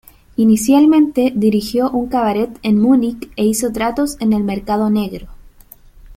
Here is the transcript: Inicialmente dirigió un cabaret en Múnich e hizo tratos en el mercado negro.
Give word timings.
Inicialmente 0.35 1.31
dirigió 1.35 1.91
un 1.91 2.09
cabaret 2.09 2.57
en 2.63 2.81
Múnich 2.81 3.29
e 3.35 3.45
hizo 3.45 3.71
tratos 3.71 4.17
en 4.19 4.33
el 4.33 4.43
mercado 4.43 4.89
negro. 4.89 5.27